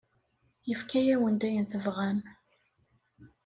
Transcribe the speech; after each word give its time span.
Yefka-awen-d 0.69 1.41
ayen 1.47 1.65
tebɣam. 1.71 2.19